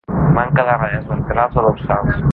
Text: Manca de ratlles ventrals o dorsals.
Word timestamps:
Manca 0.37 0.63
de 0.69 0.77
ratlles 0.79 1.05
ventrals 1.13 1.63
o 1.63 1.67
dorsals. 1.69 2.23